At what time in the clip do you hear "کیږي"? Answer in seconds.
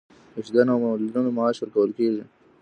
1.97-2.23